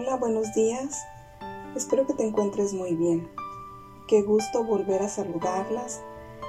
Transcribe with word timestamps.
Hola, 0.00 0.14
buenos 0.14 0.54
días. 0.54 0.96
Espero 1.74 2.06
que 2.06 2.14
te 2.14 2.24
encuentres 2.24 2.72
muy 2.72 2.94
bien. 2.94 3.28
Qué 4.06 4.22
gusto 4.22 4.62
volver 4.62 5.02
a 5.02 5.08
saludarlas. 5.08 6.02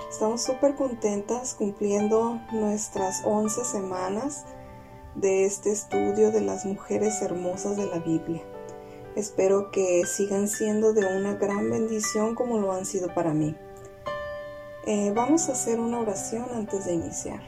Estamos 0.07 0.43
súper 0.43 0.75
contentas 0.75 1.55
cumpliendo 1.55 2.39
nuestras 2.51 3.23
11 3.25 3.65
semanas 3.65 4.45
de 5.15 5.45
este 5.45 5.71
estudio 5.71 6.31
de 6.31 6.41
las 6.41 6.63
mujeres 6.63 7.23
hermosas 7.23 7.75
de 7.75 7.87
la 7.87 7.97
Biblia. 7.97 8.43
Espero 9.15 9.71
que 9.71 10.03
sigan 10.05 10.47
siendo 10.47 10.93
de 10.93 11.07
una 11.17 11.33
gran 11.33 11.71
bendición 11.71 12.35
como 12.35 12.59
lo 12.59 12.71
han 12.71 12.85
sido 12.85 13.11
para 13.15 13.33
mí. 13.33 13.55
Eh, 14.85 15.11
vamos 15.15 15.49
a 15.49 15.53
hacer 15.53 15.79
una 15.79 15.99
oración 15.99 16.45
antes 16.53 16.85
de 16.85 16.93
iniciar. 16.93 17.41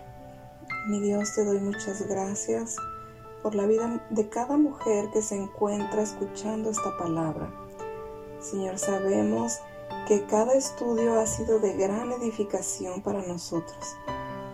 Mi 0.87 0.99
Dios, 0.99 1.35
te 1.35 1.45
doy 1.45 1.59
muchas 1.59 2.07
gracias 2.07 2.75
por 3.41 3.55
la 3.55 3.65
vida 3.65 4.05
de 4.09 4.29
cada 4.29 4.57
mujer 4.57 5.09
que 5.11 5.21
se 5.21 5.35
encuentra 5.35 6.01
escuchando 6.01 6.69
esta 6.69 6.97
palabra. 6.97 7.51
Señor, 8.39 8.77
sabemos 8.77 9.59
que 10.07 10.25
cada 10.25 10.53
estudio 10.53 11.19
ha 11.19 11.25
sido 11.25 11.59
de 11.59 11.73
gran 11.73 12.11
edificación 12.11 13.01
para 13.01 13.21
nosotros. 13.21 13.97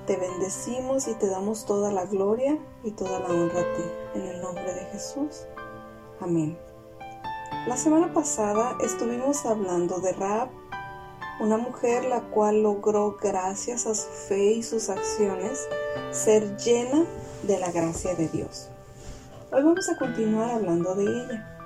Te 0.06 0.16
bendecimos 0.16 1.08
y 1.08 1.16
te 1.16 1.28
damos 1.28 1.66
toda 1.66 1.92
la 1.92 2.06
gloria 2.06 2.58
y 2.84 2.92
toda 2.92 3.20
la 3.20 3.28
honra 3.28 3.60
a 3.60 3.74
ti. 3.76 3.84
En 4.16 4.22
el 4.24 4.42
nombre 4.42 4.74
de 4.74 4.86
Jesús. 4.86 5.48
Amén. 6.22 6.58
La 7.68 7.76
semana 7.76 8.14
pasada 8.14 8.78
estuvimos 8.82 9.46
hablando 9.46 10.00
de 10.00 10.14
Raab, 10.14 10.50
una 11.40 11.58
mujer 11.58 12.06
la 12.06 12.22
cual 12.30 12.64
logró, 12.64 13.18
gracias 13.22 13.86
a 13.86 13.94
su 13.94 14.10
fe 14.10 14.54
y 14.54 14.64
sus 14.64 14.90
acciones, 14.90 15.68
ser 16.12 16.58
llena 16.58 17.06
de 17.44 17.60
la 17.60 17.72
gracia 17.72 18.16
de 18.16 18.28
Dios. 18.30 18.70
Hoy 19.50 19.64
vamos 19.64 19.88
a 19.88 19.98
continuar 19.98 20.50
hablando 20.52 20.94
de 20.94 21.06
ella. 21.06 21.58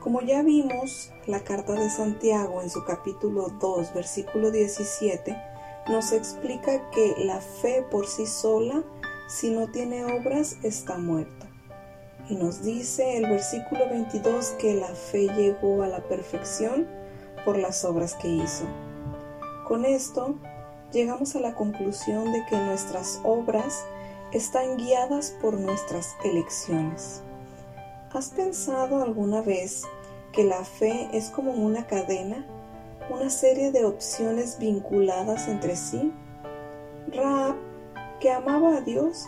Como 0.00 0.22
ya 0.22 0.42
vimos, 0.42 1.12
la 1.28 1.38
carta 1.44 1.74
de 1.74 1.88
Santiago 1.88 2.62
en 2.62 2.68
su 2.68 2.84
capítulo 2.84 3.48
2, 3.60 3.94
versículo 3.94 4.50
17, 4.50 5.40
nos 5.86 6.10
explica 6.10 6.90
que 6.90 7.14
la 7.18 7.40
fe 7.40 7.86
por 7.92 8.08
sí 8.08 8.26
sola, 8.26 8.82
si 9.28 9.50
no 9.50 9.68
tiene 9.68 10.04
obras, 10.04 10.56
está 10.64 10.98
muerta. 10.98 11.46
Y 12.28 12.34
nos 12.34 12.64
dice 12.64 13.18
el 13.18 13.30
versículo 13.30 13.88
22 13.88 14.56
que 14.58 14.74
la 14.74 14.88
fe 14.88 15.28
llegó 15.28 15.84
a 15.84 15.86
la 15.86 16.00
perfección 16.08 16.88
por 17.44 17.56
las 17.56 17.84
obras 17.84 18.16
que 18.16 18.26
hizo. 18.26 18.64
Con 19.64 19.84
esto, 19.84 20.34
llegamos 20.92 21.36
a 21.36 21.40
la 21.40 21.54
conclusión 21.54 22.32
de 22.32 22.44
que 22.46 22.56
nuestras 22.56 23.20
obras 23.22 23.84
están 24.32 24.76
guiadas 24.76 25.36
por 25.40 25.54
nuestras 25.54 26.16
elecciones. 26.24 27.22
¿Has 28.12 28.30
pensado 28.30 29.02
alguna 29.02 29.42
vez 29.42 29.82
que 30.32 30.44
la 30.44 30.64
fe 30.64 31.08
es 31.12 31.30
como 31.30 31.52
una 31.52 31.86
cadena, 31.86 32.46
una 33.10 33.30
serie 33.30 33.72
de 33.72 33.84
opciones 33.84 34.58
vinculadas 34.58 35.48
entre 35.48 35.76
sí? 35.76 36.12
Raab, 37.12 37.56
que 38.20 38.32
amaba 38.32 38.78
a 38.78 38.80
Dios, 38.80 39.26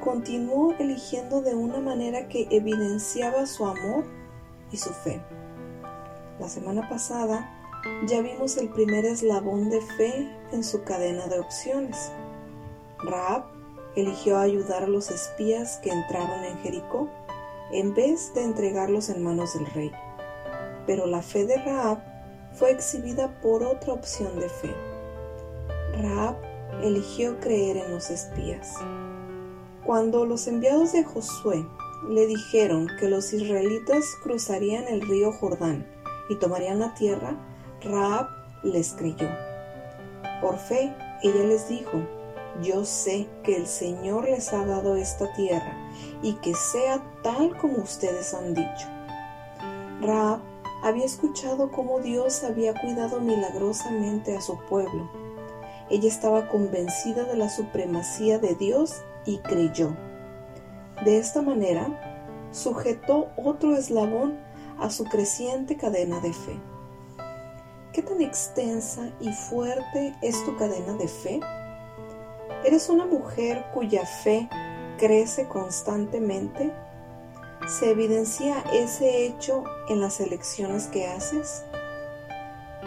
continuó 0.00 0.74
eligiendo 0.78 1.40
de 1.40 1.54
una 1.54 1.80
manera 1.80 2.28
que 2.28 2.46
evidenciaba 2.50 3.46
su 3.46 3.64
amor 3.64 4.04
y 4.70 4.76
su 4.76 4.90
fe. 4.90 5.22
La 6.38 6.48
semana 6.48 6.88
pasada 6.88 7.48
ya 8.06 8.20
vimos 8.20 8.56
el 8.56 8.68
primer 8.68 9.04
eslabón 9.04 9.70
de 9.70 9.80
fe 9.80 10.28
en 10.52 10.64
su 10.64 10.82
cadena 10.82 11.26
de 11.28 11.38
opciones. 11.38 12.12
Raab 12.98 13.53
eligió 13.96 14.38
ayudar 14.38 14.84
a 14.84 14.88
los 14.88 15.10
espías 15.10 15.78
que 15.78 15.90
entraron 15.90 16.44
en 16.44 16.58
Jericó 16.58 17.08
en 17.72 17.94
vez 17.94 18.32
de 18.34 18.42
entregarlos 18.42 19.08
en 19.08 19.22
manos 19.22 19.54
del 19.54 19.66
rey. 19.66 19.92
Pero 20.86 21.06
la 21.06 21.22
fe 21.22 21.44
de 21.46 21.56
Raab 21.56 21.98
fue 22.52 22.70
exhibida 22.70 23.40
por 23.40 23.62
otra 23.62 23.92
opción 23.92 24.38
de 24.38 24.48
fe. 24.48 24.74
Raab 26.00 26.36
eligió 26.82 27.38
creer 27.40 27.78
en 27.78 27.92
los 27.92 28.10
espías. 28.10 28.74
Cuando 29.84 30.24
los 30.24 30.46
enviados 30.46 30.92
de 30.92 31.04
Josué 31.04 31.64
le 32.08 32.26
dijeron 32.26 32.88
que 32.98 33.08
los 33.08 33.32
israelitas 33.32 34.04
cruzarían 34.22 34.86
el 34.88 35.00
río 35.02 35.32
Jordán 35.32 35.86
y 36.28 36.36
tomarían 36.36 36.80
la 36.80 36.94
tierra, 36.94 37.36
Raab 37.82 38.28
les 38.62 38.92
creyó. 38.92 39.28
Por 40.40 40.58
fe, 40.58 40.94
ella 41.22 41.44
les 41.44 41.68
dijo, 41.68 42.02
yo 42.62 42.84
sé 42.84 43.28
que 43.42 43.56
el 43.56 43.66
Señor 43.66 44.28
les 44.28 44.52
ha 44.52 44.64
dado 44.64 44.96
esta 44.96 45.32
tierra 45.34 45.76
y 46.22 46.34
que 46.34 46.54
sea 46.54 47.02
tal 47.22 47.56
como 47.58 47.78
ustedes 47.78 48.34
han 48.34 48.54
dicho. 48.54 48.86
Raab 50.00 50.40
había 50.82 51.04
escuchado 51.04 51.70
cómo 51.72 52.00
Dios 52.00 52.44
había 52.44 52.74
cuidado 52.74 53.20
milagrosamente 53.20 54.36
a 54.36 54.40
su 54.40 54.58
pueblo. 54.68 55.10
Ella 55.90 56.08
estaba 56.08 56.48
convencida 56.48 57.24
de 57.24 57.36
la 57.36 57.48
supremacía 57.48 58.38
de 58.38 58.54
Dios 58.54 59.02
y 59.26 59.38
creyó. 59.38 59.96
De 61.04 61.18
esta 61.18 61.42
manera, 61.42 62.48
sujetó 62.52 63.28
otro 63.36 63.76
eslabón 63.76 64.38
a 64.78 64.90
su 64.90 65.04
creciente 65.04 65.76
cadena 65.76 66.20
de 66.20 66.32
fe. 66.32 66.60
¿Qué 67.92 68.02
tan 68.02 68.20
extensa 68.20 69.10
y 69.20 69.32
fuerte 69.32 70.14
es 70.20 70.44
tu 70.44 70.56
cadena 70.56 70.94
de 70.94 71.08
fe? 71.08 71.40
¿Eres 72.64 72.88
una 72.88 73.04
mujer 73.04 73.62
cuya 73.74 74.06
fe 74.06 74.48
crece 74.96 75.46
constantemente? 75.48 76.72
¿Se 77.68 77.90
evidencia 77.90 78.64
ese 78.72 79.26
hecho 79.26 79.64
en 79.90 80.00
las 80.00 80.18
elecciones 80.18 80.86
que 80.86 81.06
haces? 81.06 81.62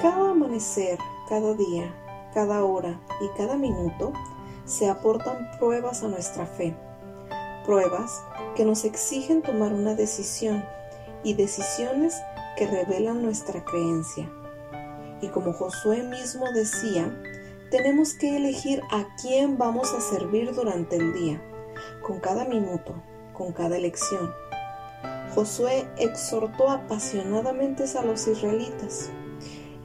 Cada 0.01 0.31
amanecer, 0.31 0.97
cada 1.29 1.53
día, 1.53 1.93
cada 2.33 2.63
hora 2.63 2.99
y 3.21 3.38
cada 3.38 3.55
minuto 3.55 4.13
se 4.65 4.89
aportan 4.89 5.47
pruebas 5.59 6.01
a 6.01 6.07
nuestra 6.07 6.47
fe, 6.47 6.75
pruebas 7.63 8.23
que 8.55 8.65
nos 8.65 8.83
exigen 8.83 9.44
tomar 9.44 9.73
una 9.73 9.94
decisión 9.94 10.65
y 11.23 11.35
decisiones 11.35 12.15
que 12.57 12.65
revelan 12.65 13.21
nuestra 13.21 13.63
creencia. 13.63 14.27
Y 15.21 15.27
como 15.27 15.53
Josué 15.53 16.01
mismo 16.01 16.51
decía, 16.51 17.15
tenemos 17.69 18.13
que 18.13 18.38
elegir 18.38 18.81
a 18.89 19.07
quién 19.22 19.57
vamos 19.57 19.94
a 19.94 20.00
servir 20.00 20.53
durante 20.53 20.95
el 20.95 21.13
día, 21.13 21.41
con 22.01 22.19
cada 22.19 22.45
minuto, 22.45 22.95
con 23.33 23.51
cada 23.51 23.75
elección. 23.75 24.33
Josué 25.35 25.88
exhortó 25.97 26.69
apasionadamente 26.69 27.83
a 27.97 28.01
los 28.03 28.27
israelitas. 28.27 29.09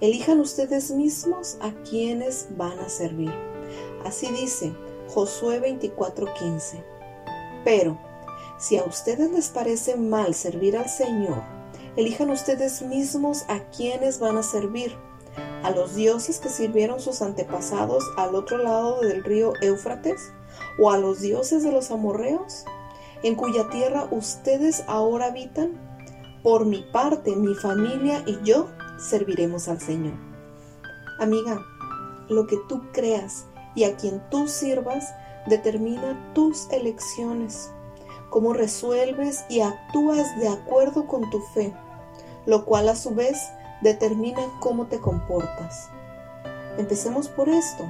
Elijan 0.01 0.41
ustedes 0.41 0.91
mismos 0.91 1.59
a 1.61 1.73
quienes 1.83 2.49
van 2.57 2.79
a 2.79 2.89
servir. 2.89 3.33
Así 4.05 4.29
dice 4.29 4.73
Josué 5.09 5.61
24:15. 5.61 6.83
Pero, 7.65 7.99
si 8.59 8.79
a 8.79 8.85
ustedes 8.85 9.31
les 9.33 9.49
parece 9.49 9.97
mal 9.97 10.35
servir 10.35 10.77
al 10.77 10.89
Señor, 10.89 11.43
elijan 11.97 12.31
ustedes 12.31 12.83
mismos 12.83 13.45
a 13.49 13.59
quienes 13.71 14.21
van 14.21 14.39
a 14.39 14.43
servir 14.43 14.97
a 15.63 15.71
los 15.71 15.95
dioses 15.95 16.39
que 16.39 16.49
sirvieron 16.49 17.01
sus 17.01 17.23
antepasados 17.23 18.05
al 18.17 18.35
otro 18.35 18.59
lado 18.59 19.01
del 19.01 19.25
río 19.25 19.53
Éufrates? 19.61 20.33
¿O 20.79 20.91
a 20.91 20.99
los 20.99 21.21
dioses 21.21 21.63
de 21.63 21.73
los 21.73 21.91
amorreos, 21.91 22.65
en 23.23 23.35
cuya 23.35 23.69
tierra 23.71 24.09
ustedes 24.11 24.85
ahora 24.87 25.27
habitan? 25.27 25.81
Por 26.43 26.67
mi 26.67 26.83
parte, 26.93 27.37
mi 27.37 27.55
familia 27.55 28.23
y 28.27 28.39
yo 28.43 28.69
serviremos 28.99 29.69
al 29.69 29.81
Señor. 29.81 30.15
Amiga, 31.19 31.61
lo 32.29 32.47
que 32.47 32.59
tú 32.69 32.83
creas 32.93 33.47
y 33.75 33.85
a 33.85 33.97
quien 33.97 34.23
tú 34.31 34.49
sirvas 34.49 35.15
determina 35.47 36.33
tus 36.35 36.71
elecciones, 36.71 37.71
cómo 38.31 38.53
resuelves 38.53 39.45
y 39.49 39.61
actúas 39.61 40.39
de 40.39 40.49
acuerdo 40.49 41.07
con 41.07 41.29
tu 41.31 41.41
fe, 41.55 41.73
lo 42.47 42.65
cual 42.65 42.89
a 42.89 42.97
su 42.97 43.15
vez 43.15 43.39
determina 43.83 44.43
cómo 44.61 44.87
te 44.87 45.01
comportas. 45.01 45.91
Empecemos 46.79 47.29
por 47.29 47.49
esto. 47.49 47.85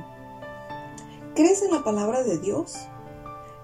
¿Crees 1.35 1.63
en 1.63 1.71
la 1.71 1.85
palabra 1.85 2.23
de 2.23 2.39
Dios? 2.39 2.75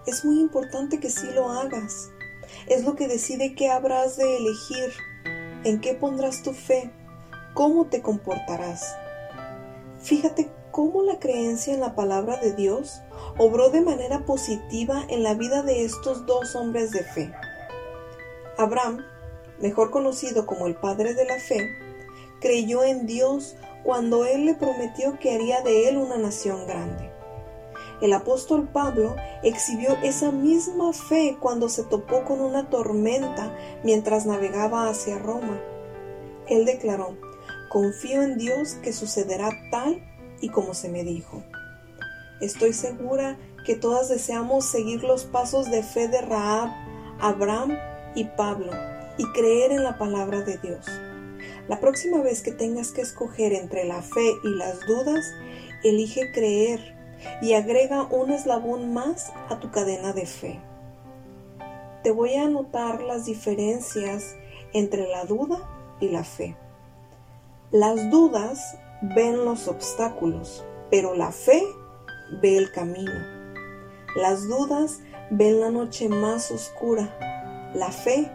Es 0.06 0.24
muy 0.24 0.40
importante 0.40 1.00
que 1.00 1.10
sí 1.10 1.26
lo 1.34 1.50
hagas. 1.50 2.10
Es 2.66 2.84
lo 2.84 2.94
que 2.94 3.08
decide 3.08 3.54
qué 3.54 3.70
habrás 3.70 4.16
de 4.16 4.36
elegir, 4.36 4.92
en 5.64 5.80
qué 5.80 5.94
pondrás 5.94 6.42
tu 6.42 6.52
fe, 6.52 6.90
cómo 7.54 7.86
te 7.86 8.00
comportarás. 8.00 8.96
Fíjate 10.00 10.50
cómo 10.70 11.02
la 11.02 11.18
creencia 11.18 11.74
en 11.74 11.80
la 11.80 11.94
palabra 11.94 12.38
de 12.38 12.54
Dios 12.54 13.00
obró 13.36 13.70
de 13.70 13.80
manera 13.80 14.24
positiva 14.24 15.04
en 15.08 15.22
la 15.22 15.34
vida 15.34 15.62
de 15.62 15.84
estos 15.84 16.24
dos 16.24 16.54
hombres 16.54 16.92
de 16.92 17.02
fe. 17.02 17.32
Abraham, 18.56 19.04
mejor 19.60 19.90
conocido 19.90 20.46
como 20.46 20.66
el 20.66 20.76
padre 20.76 21.14
de 21.14 21.24
la 21.24 21.38
fe, 21.38 21.68
creyó 22.40 22.84
en 22.84 23.06
Dios 23.06 23.56
cuando 23.84 24.24
Él 24.24 24.46
le 24.46 24.54
prometió 24.54 25.18
que 25.18 25.34
haría 25.34 25.62
de 25.62 25.88
él 25.88 25.96
una 25.96 26.18
nación 26.18 26.66
grande. 26.66 27.10
El 28.00 28.12
apóstol 28.12 28.68
Pablo 28.72 29.16
exhibió 29.42 29.96
esa 30.02 30.30
misma 30.30 30.92
fe 30.92 31.36
cuando 31.40 31.68
se 31.68 31.82
topó 31.82 32.24
con 32.24 32.40
una 32.40 32.70
tormenta 32.70 33.56
mientras 33.82 34.24
navegaba 34.24 34.88
hacia 34.88 35.18
Roma. 35.18 35.60
Él 36.48 36.64
declaró, 36.64 37.16
confío 37.70 38.22
en 38.22 38.38
Dios 38.38 38.74
que 38.82 38.92
sucederá 38.92 39.50
tal 39.70 40.00
y 40.40 40.48
como 40.50 40.74
se 40.74 40.88
me 40.88 41.02
dijo. 41.02 41.42
Estoy 42.40 42.72
segura 42.72 43.36
que 43.64 43.74
todas 43.74 44.08
deseamos 44.08 44.64
seguir 44.64 45.02
los 45.02 45.24
pasos 45.24 45.68
de 45.70 45.82
fe 45.82 46.06
de 46.06 46.20
Raab, 46.20 46.70
Abraham 47.20 47.76
y 48.14 48.24
Pablo 48.24 48.70
y 49.16 49.24
creer 49.32 49.72
en 49.72 49.82
la 49.82 49.98
palabra 49.98 50.42
de 50.42 50.56
Dios. 50.58 50.86
La 51.68 51.80
próxima 51.80 52.22
vez 52.22 52.42
que 52.42 52.52
tengas 52.52 52.92
que 52.92 53.02
escoger 53.02 53.52
entre 53.52 53.84
la 53.84 54.00
fe 54.00 54.32
y 54.42 54.48
las 54.56 54.80
dudas, 54.86 55.24
elige 55.84 56.32
creer 56.32 56.96
y 57.42 57.52
agrega 57.52 58.04
un 58.04 58.30
eslabón 58.30 58.94
más 58.94 59.32
a 59.50 59.60
tu 59.60 59.70
cadena 59.70 60.12
de 60.14 60.24
fe. 60.24 60.60
Te 62.02 62.10
voy 62.10 62.34
a 62.34 62.44
anotar 62.44 63.02
las 63.02 63.26
diferencias 63.26 64.34
entre 64.72 65.08
la 65.08 65.24
duda 65.24 65.58
y 66.00 66.08
la 66.08 66.24
fe. 66.24 66.56
Las 67.70 68.10
dudas 68.10 68.78
ven 69.02 69.44
los 69.44 69.68
obstáculos, 69.68 70.64
pero 70.90 71.14
la 71.14 71.32
fe 71.32 71.62
ve 72.40 72.56
el 72.56 72.72
camino. 72.72 73.12
Las 74.16 74.48
dudas 74.48 75.00
ven 75.30 75.60
la 75.60 75.70
noche 75.70 76.08
más 76.08 76.50
oscura. 76.50 77.72
La 77.74 77.90
fe 77.90 78.30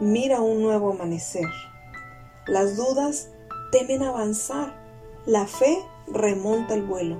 mira 0.00 0.40
un 0.40 0.62
nuevo 0.62 0.92
amanecer. 0.92 1.44
Las 2.48 2.76
dudas 2.76 3.28
temen 3.72 4.02
avanzar. 4.02 4.74
La 5.26 5.46
fe 5.46 5.84
remonta 6.06 6.72
el 6.72 6.82
vuelo. 6.82 7.18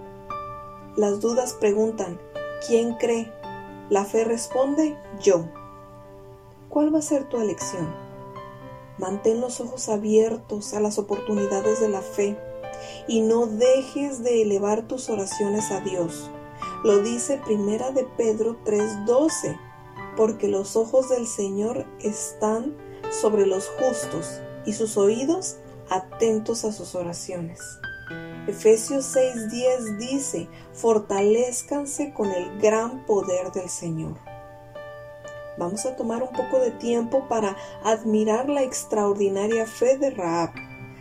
Las 0.97 1.21
dudas 1.21 1.53
preguntan, 1.53 2.19
¿quién 2.67 2.95
cree? 2.95 3.31
La 3.91 4.07
fe 4.07 4.25
responde, 4.25 4.97
yo. 5.21 5.45
¿Cuál 6.71 6.95
va 6.95 7.01
a 7.01 7.03
ser 7.03 7.29
tu 7.29 7.43
elección? 7.43 7.95
Mantén 8.97 9.43
los 9.43 9.61
ojos 9.61 9.91
abiertos 9.91 10.73
a 10.73 10.81
las 10.81 10.99
oportunidades 10.99 11.79
de 11.79 11.91
la 11.91 12.01
fe 12.01 12.39
y 13.07 13.21
no 13.21 13.45
dejes 13.45 14.25
de 14.25 14.41
elevar 14.41 14.89
tus 14.89 15.11
oraciones 15.11 15.71
a 15.71 15.81
Dios. 15.81 16.31
Lo 16.85 17.01
dice 17.01 17.39
Primera 17.45 17.91
de 17.91 18.05
Pedro 18.17 18.57
3:12, 18.65 19.61
porque 20.17 20.49
los 20.49 20.75
ojos 20.75 21.11
del 21.11 21.27
Señor 21.27 21.85
están 22.01 22.75
sobre 23.11 23.45
los 23.45 23.69
justos 23.69 24.41
y 24.69 24.75
sus 24.75 24.99
oídos 24.99 25.57
atentos 25.89 26.67
a 26.67 26.73
sus 26.73 26.95
oraciones. 26.95 27.59
Efesios 28.47 29.17
6:10 29.17 29.97
dice, 29.99 30.49
fortalezcanse 30.75 32.13
con 32.13 32.31
el 32.31 32.59
gran 32.61 33.05
poder 33.07 33.51
del 33.53 33.69
Señor. 33.71 34.17
Vamos 35.57 35.87
a 35.87 35.97
tomar 35.97 36.23
un 36.23 36.33
poco 36.33 36.61
de 36.61 36.71
tiempo 36.71 37.27
para 37.29 37.57
admirar 37.83 38.49
la 38.49 38.63
extraordinaria 38.63 39.67
fe 39.67 39.99
de 39.99 40.11
Raab. 40.11 40.51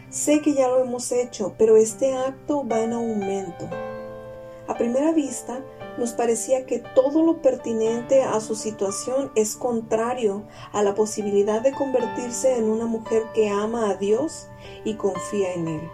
Sé 0.09 0.41
que 0.41 0.53
ya 0.53 0.67
lo 0.67 0.79
hemos 0.79 1.11
hecho, 1.11 1.53
pero 1.57 1.77
este 1.77 2.15
acto 2.15 2.65
va 2.67 2.79
en 2.79 2.93
aumento. 2.93 3.69
A 4.67 4.75
primera 4.75 5.13
vista, 5.13 5.61
nos 5.97 6.11
parecía 6.11 6.65
que 6.65 6.79
todo 6.79 7.23
lo 7.23 7.41
pertinente 7.41 8.21
a 8.21 8.39
su 8.41 8.53
situación 8.53 9.31
es 9.35 9.55
contrario 9.55 10.43
a 10.73 10.83
la 10.83 10.93
posibilidad 10.93 11.61
de 11.61 11.71
convertirse 11.71 12.57
en 12.57 12.65
una 12.65 12.85
mujer 12.85 13.23
que 13.33 13.49
ama 13.49 13.89
a 13.89 13.95
Dios 13.95 14.47
y 14.83 14.95
confía 14.95 15.53
en 15.53 15.67
Él. 15.69 15.89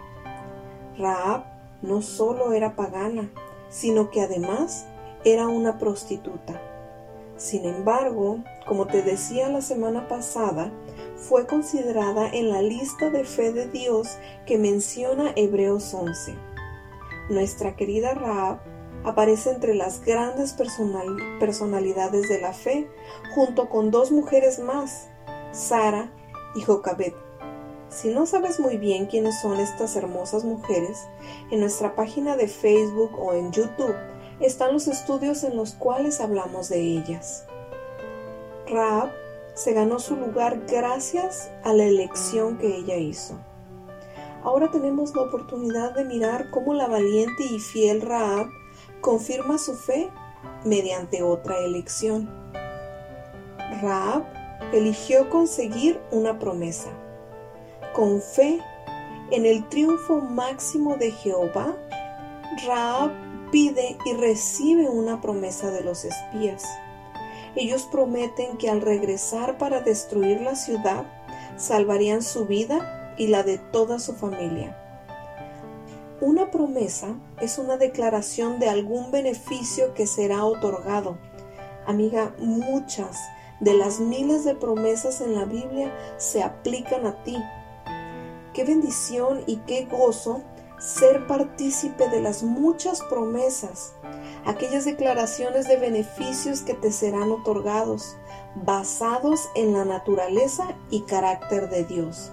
Raab 0.98 1.44
no 1.81 2.02
solo 2.02 2.54
era 2.54 2.75
pagana, 2.75 3.31
sino 3.70 4.10
que 4.10 4.22
además 4.22 4.86
era 5.24 5.48
una 5.48 5.78
prostituta. 5.78 6.60
Sin 7.38 7.66
embargo, 7.66 8.40
como 8.68 8.88
te 8.88 9.02
decía 9.02 9.50
la 9.50 9.62
semana 9.62 10.08
pasada, 10.08 10.72
fue 11.16 11.46
considerada 11.46 12.28
en 12.28 12.50
la 12.50 12.62
lista 12.62 13.10
de 13.10 13.24
fe 13.24 13.52
de 13.52 13.68
Dios 13.68 14.18
que 14.46 14.58
menciona 14.58 15.31
Hebreos 15.36 15.94
11. 15.94 16.53
Nuestra 17.30 17.75
querida 17.75 18.14
Raab 18.14 18.60
aparece 19.04 19.52
entre 19.52 19.75
las 19.75 20.04
grandes 20.04 20.56
personalidades 21.40 22.30
de 22.30 22.42
la 22.42 22.54
fe, 22.54 22.90
junto 23.36 23.70
con 23.70 23.92
dos 23.92 24.12
mujeres 24.12 24.60
más, 24.60 25.10
Sara 25.52 26.12
y 26.56 26.62
Jocabet, 26.62 27.16
si 27.94 28.10
no 28.10 28.25
sabes 28.25 28.60
muy 28.60 28.78
bien 28.78 29.06
quiénes 29.06 29.40
son 29.40 29.60
estas 29.60 29.96
hermosas 29.96 30.44
mujeres, 30.44 31.08
en 31.52 31.60
nuestra 31.60 31.96
página 31.96 32.36
de 32.36 32.48
Facebook 32.48 33.12
o 33.20 33.34
en 33.34 33.52
YouTube 33.52 33.96
están 34.40 34.74
los 34.74 34.88
estudios 34.88 35.44
en 35.44 35.56
los 35.56 35.74
cuales 35.74 36.20
hablamos 36.20 36.70
de 36.70 36.80
ellas. 36.80 37.46
Raab 38.68 39.12
se 39.54 39.74
ganó 39.74 40.00
su 40.00 40.16
lugar 40.16 40.62
gracias 40.68 41.52
a 41.64 41.72
la 41.74 41.84
elección 41.84 42.58
que 42.58 42.75
ella 42.78 42.96
hizo. 42.96 43.38
Ahora 44.44 44.69
tenemos 44.72 45.16
la 45.16 45.22
oportunidad 45.22 45.95
de 45.95 46.04
mirar 46.04 46.50
cómo 46.51 46.74
la 46.74 46.88
valiente 46.88 47.44
y 47.44 47.60
fiel 47.60 48.01
Raab 48.01 48.48
confirma 49.00 49.57
su 49.57 49.74
fe 49.74 50.10
mediante 50.66 51.24
otra 51.24 51.60
elección. 51.60 52.30
Raab 53.81 54.24
eligió 54.74 55.30
conseguir 55.30 56.01
una 56.12 56.40
promesa 56.40 56.90
con 57.94 58.22
fe 58.22 58.60
en 59.31 59.45
el 59.45 59.68
triunfo 59.69 60.19
máximo 60.19 60.98
de 60.98 61.12
Jehová, 61.12 61.75
Raab 62.68 63.12
pide 63.51 63.98
y 64.06 64.13
recibe 64.13 64.89
una 64.89 65.22
promesa 65.22 65.72
de 65.72 65.81
los 65.81 66.04
espías. 66.04 66.63
Ellos 67.56 67.88
prometen 67.92 68.57
que 68.57 68.69
al 68.69 68.81
regresar 68.81 69.57
para 69.57 69.80
destruir 69.81 70.42
la 70.42 70.56
ciudad, 70.56 71.06
salvarían 71.56 72.24
su 72.24 72.46
vida 72.46 73.03
y 73.18 73.27
la 73.27 73.44
de 73.44 73.57
toda 73.57 74.00
su 74.00 74.13
familia. 74.13 74.77
Una 76.21 76.51
promesa 76.51 77.15
es 77.42 77.57
una 77.57 77.77
declaración 77.77 78.60
de 78.60 78.69
algún 78.69 79.12
beneficio 79.12 79.94
que 79.94 80.07
será 80.07 80.45
otorgado. 80.45 81.18
Amiga, 81.86 82.33
muchas 82.39 83.19
de 83.60 83.74
las 83.74 84.00
miles 84.00 84.45
de 84.45 84.56
promesas 84.56 85.21
en 85.21 85.36
la 85.36 85.45
Biblia 85.45 85.94
se 86.18 86.44
aplican 86.44 87.06
a 87.06 87.24
ti 87.24 87.38
Qué 88.54 88.63
bendición 88.63 89.44
y 89.48 89.57
qué 89.65 89.86
gozo 89.86 90.44
ser 90.77 91.25
partícipe 91.25 92.07
de 92.10 92.21
las 92.21 92.44
muchas 92.44 93.01
promesas, 93.01 93.94
aquellas 94.45 94.86
declaraciones 94.86 95.68
de 95.68 95.77
beneficios 95.77 96.62
que 96.62 96.75
te 96.75 96.92
serán 96.92 97.31
otorgados, 97.31 98.15
basados 98.56 99.50
en 99.56 99.74
la 99.74 99.86
naturaleza 99.86 100.68
y 100.92 101.01
carácter 101.01 101.69
de 101.69 101.83
Dios. 101.86 102.31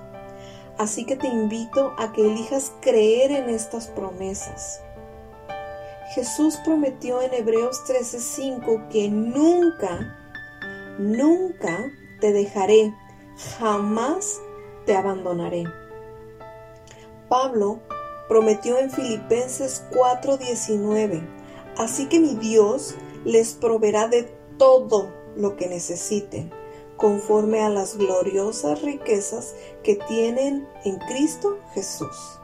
Así 0.81 1.05
que 1.05 1.15
te 1.15 1.27
invito 1.27 1.93
a 1.99 2.11
que 2.11 2.23
elijas 2.23 2.73
creer 2.81 3.33
en 3.33 3.51
estas 3.51 3.89
promesas. 3.89 4.81
Jesús 6.15 6.57
prometió 6.65 7.21
en 7.21 7.35
Hebreos 7.35 7.85
13:5 7.85 8.89
que 8.89 9.11
nunca, 9.11 10.17
nunca 10.99 11.93
te 12.23 12.33
dejaré, 12.33 12.95
jamás 13.59 14.41
te 14.87 14.97
abandonaré. 14.97 15.65
Pablo 17.29 17.81
prometió 18.27 18.79
en 18.79 18.91
Filipenses 18.91 19.85
4:19, 19.91 21.21
así 21.77 22.07
que 22.07 22.21
mi 22.21 22.37
Dios 22.37 22.95
les 23.27 23.53
proveerá 23.53 24.09
de 24.09 24.23
todo 24.57 25.13
lo 25.37 25.57
que 25.57 25.69
necesiten, 25.69 26.51
conforme 27.01 27.61
a 27.61 27.71
las 27.71 27.97
gloriosas 27.97 28.83
riquezas 28.83 29.55
que 29.83 29.97
tienen 29.97 30.69
en 30.85 30.99
Cristo 30.99 31.59
Jesús. 31.73 32.39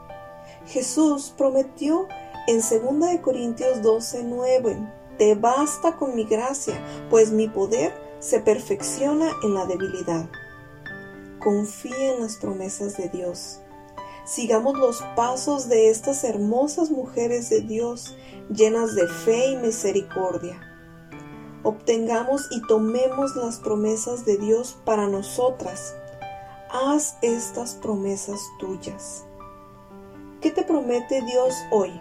Jesús 0.65 1.33
prometió 1.37 2.07
en 2.47 2.57
2 2.57 3.21
Corintios 3.21 3.81
12:9, 3.81 4.93
te 5.17 5.35
basta 5.35 5.95
con 5.95 6.15
mi 6.15 6.25
gracia, 6.25 6.83
pues 7.09 7.31
mi 7.31 7.47
poder 7.47 7.93
se 8.19 8.39
perfecciona 8.39 9.31
en 9.43 9.53
la 9.53 9.65
debilidad. 9.65 10.29
Confía 11.39 12.13
en 12.13 12.21
las 12.21 12.37
promesas 12.37 12.97
de 12.97 13.09
Dios 13.09 13.59
Sigamos 14.27 14.77
los 14.77 15.01
pasos 15.15 15.69
de 15.69 15.89
estas 15.89 16.25
hermosas 16.25 16.91
mujeres 16.91 17.49
de 17.49 17.61
Dios 17.61 18.13
llenas 18.49 18.93
de 18.93 19.07
fe 19.07 19.51
y 19.51 19.55
misericordia. 19.55 20.66
Obtengamos 21.63 22.47
y 22.51 22.61
tomemos 22.67 23.35
las 23.35 23.59
promesas 23.59 24.25
de 24.25 24.37
Dios 24.37 24.77
para 24.85 25.07
nosotras. 25.07 25.95
Haz 26.69 27.17
estas 27.21 27.75
promesas 27.75 28.39
tuyas. 28.59 29.25
¿Qué 30.41 30.51
te 30.51 30.63
promete 30.63 31.21
Dios 31.23 31.55
hoy? 31.71 31.99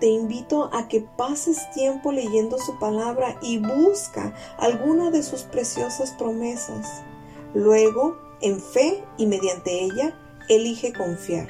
Te 0.00 0.06
invito 0.06 0.70
a 0.72 0.88
que 0.88 1.02
pases 1.02 1.70
tiempo 1.72 2.10
leyendo 2.10 2.58
su 2.58 2.78
palabra 2.78 3.38
y 3.42 3.58
busca 3.58 4.34
alguna 4.58 5.10
de 5.10 5.22
sus 5.22 5.42
preciosas 5.42 6.12
promesas. 6.12 7.02
Luego, 7.54 8.16
en 8.40 8.60
fe 8.60 9.04
y 9.18 9.26
mediante 9.26 9.84
ella, 9.84 10.18
elige 10.48 10.92
confiar. 10.92 11.48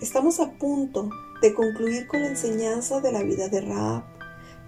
Estamos 0.00 0.40
a 0.40 0.52
punto 0.52 1.10
de 1.42 1.52
concluir 1.52 2.06
con 2.06 2.22
la 2.22 2.28
enseñanza 2.28 3.00
de 3.00 3.12
la 3.12 3.22
vida 3.22 3.48
de 3.48 3.60
Raab. 3.60 4.09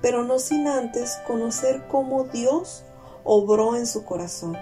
Pero 0.02 0.24
no 0.24 0.38
sin 0.38 0.66
antes 0.66 1.18
conocer 1.26 1.86
cómo 1.88 2.24
Dios 2.24 2.84
obró 3.24 3.76
en 3.76 3.86
su 3.86 4.04
corazón. 4.04 4.56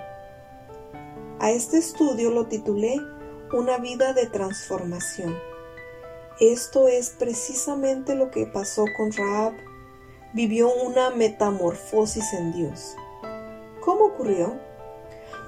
A 1.40 1.50
este 1.50 1.78
estudio 1.78 2.30
lo 2.30 2.46
titulé 2.46 3.00
Una 3.52 3.78
vida 3.78 4.12
de 4.12 4.26
transformación. 4.26 5.36
Esto 6.38 6.86
es 6.86 7.10
precisamente 7.18 8.14
lo 8.14 8.30
que 8.30 8.46
pasó 8.46 8.84
con 8.96 9.10
Raab. 9.12 9.54
Vivió 10.34 10.72
una 10.72 11.10
metamorfosis 11.10 12.32
en 12.34 12.52
Dios. 12.52 12.94
¿Cómo 13.80 14.04
ocurrió? 14.04 14.54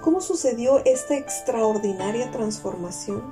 ¿Cómo 0.01 0.21
sucedió 0.21 0.83
esta 0.85 1.15
extraordinaria 1.15 2.31
transformación? 2.31 3.23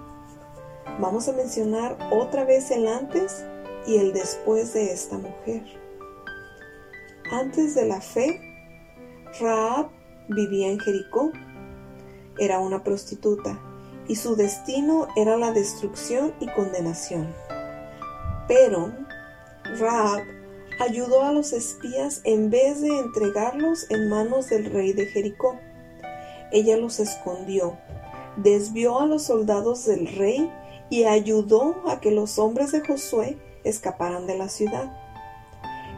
Vamos 1.01 1.29
a 1.29 1.33
mencionar 1.33 1.97
otra 2.13 2.45
vez 2.45 2.71
el 2.71 2.87
antes 2.87 3.45
y 3.87 3.97
el 3.97 4.13
después 4.13 4.75
de 4.75 4.93
esta 4.93 5.17
mujer. 5.17 5.80
Antes 7.33 7.77
de 7.77 7.87
la 7.87 8.01
fe, 8.01 8.41
Raab 9.41 9.89
vivía 10.29 10.69
en 10.69 10.81
Jericó. 10.81 11.31
Era 12.39 12.59
una 12.59 12.83
prostituta 12.83 13.57
y 14.09 14.17
su 14.17 14.35
destino 14.35 15.07
era 15.15 15.37
la 15.37 15.53
destrucción 15.53 16.35
y 16.41 16.49
condenación. 16.49 17.33
Pero 18.49 18.93
Raab 19.79 20.23
ayudó 20.81 21.23
a 21.23 21.31
los 21.31 21.53
espías 21.53 22.21
en 22.25 22.51
vez 22.51 22.81
de 22.81 22.99
entregarlos 22.99 23.89
en 23.91 24.09
manos 24.09 24.49
del 24.49 24.65
rey 24.65 24.93
de 24.93 25.07
Jericó. 25.07 25.57
Ella 26.51 26.77
los 26.79 26.99
escondió, 26.99 27.79
desvió 28.39 28.99
a 28.99 29.07
los 29.07 29.23
soldados 29.23 29.87
del 29.87 30.17
rey 30.17 30.51
y 30.89 31.05
ayudó 31.05 31.77
a 31.89 32.01
que 32.01 32.11
los 32.11 32.41
hombres 32.41 32.73
de 32.73 32.81
Josué 32.85 33.39
escaparan 33.63 34.27
de 34.27 34.37
la 34.37 34.49
ciudad. 34.49 34.93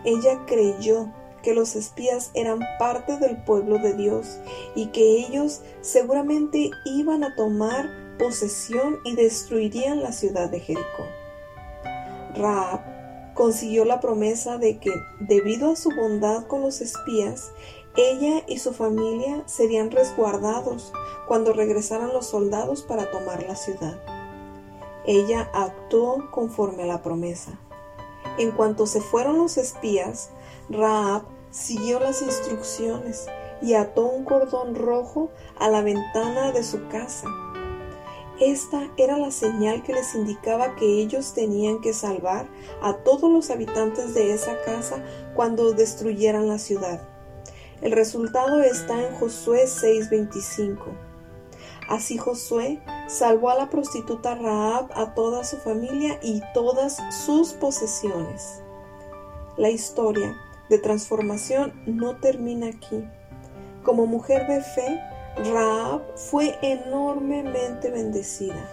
Ella 0.05 0.45
creyó 0.47 1.09
que 1.43 1.55
los 1.55 1.77
espías 1.77 2.31
eran 2.35 2.61
parte 2.79 3.19
del 3.19 3.37
pueblo 3.37 3.79
de 3.79 3.95
Dios 3.95 4.39
y 4.75 4.87
que 4.87 5.19
ellos 5.19 5.61
seguramente 5.81 6.71
iban 6.85 7.25
a 7.25 7.35
tomar 7.35 7.91
posesión 8.19 8.99
y 9.05 9.15
destruirían 9.15 10.03
la 10.03 10.13
ciudad 10.13 10.49
de 10.51 10.61
Jericó. 10.61 11.05
Raab 12.35 12.81
consiguió 13.35 13.85
la 13.85 14.01
promesa 14.01 14.59
de 14.59 14.79
que, 14.79 14.93
debido 15.21 15.73
a 15.73 15.77
su 15.77 15.91
bondad 15.91 16.47
con 16.47 16.63
los 16.63 16.81
espías, 16.81 17.53
ella 17.97 18.43
y 18.47 18.59
su 18.59 18.73
familia 18.73 19.43
serían 19.47 19.91
resguardados 19.91 20.93
cuando 21.27 21.53
regresaran 21.53 22.13
los 22.13 22.27
soldados 22.27 22.83
para 22.83 23.11
tomar 23.11 23.43
la 23.43 23.57
ciudad. 23.57 24.01
Ella 25.05 25.51
actuó 25.53 26.31
conforme 26.31 26.85
a 26.85 26.87
la 26.87 27.03
promesa. 27.03 27.59
En 28.39 28.53
cuanto 28.53 28.87
se 28.87 29.01
fueron 29.01 29.39
los 29.39 29.59
espías, 29.59 30.31
Raab 30.69 31.25
siguió 31.51 32.01
las 32.01 32.23
instrucciones 32.23 33.27
y 33.61 33.75
ató 33.75 34.07
un 34.07 34.25
cordón 34.25 34.75
rojo 34.75 35.31
a 35.59 35.69
la 35.69 35.83
ventana 35.83 36.53
de 36.53 36.63
su 36.65 36.89
casa. 36.89 37.29
Esta 38.41 38.91
era 38.97 39.19
la 39.19 39.31
señal 39.31 39.83
que 39.83 39.93
les 39.93 40.15
indicaba 40.15 40.75
que 40.75 41.01
ellos 41.01 41.33
tenían 41.33 41.81
que 41.81 41.93
salvar 41.93 42.49
a 42.83 42.95
todos 42.95 43.31
los 43.31 43.51
habitantes 43.51 44.15
de 44.15 44.33
esa 44.33 44.61
casa 44.63 45.05
cuando 45.35 45.73
destruyeran 45.73 46.49
la 46.49 46.59
ciudad. 46.59 47.09
El 47.83 47.93
resultado 47.93 48.61
está 48.63 49.01
en 49.01 49.15
Josué 49.17 49.67
6:25. 49.67 50.87
Así 51.89 52.17
Josué 52.17 52.81
salvó 53.07 53.51
a 53.51 53.55
la 53.55 53.69
prostituta 53.69 54.35
Raab, 54.35 54.91
a 54.95 55.15
toda 55.15 55.45
su 55.45 55.59
familia 55.59 56.19
y 56.23 56.43
todas 56.55 56.99
sus 57.25 57.53
posesiones. 57.53 58.63
La 59.57 59.69
historia 59.69 60.37
transformación 60.79 61.73
no 61.87 62.17
termina 62.17 62.69
aquí. 62.69 63.05
Como 63.83 64.07
mujer 64.07 64.47
de 64.47 64.61
fe, 64.61 65.01
Raab 65.51 66.03
fue 66.17 66.57
enormemente 66.63 67.91
bendecida. 67.91 68.69